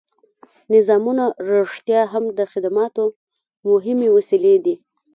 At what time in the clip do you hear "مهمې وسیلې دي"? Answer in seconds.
3.69-4.75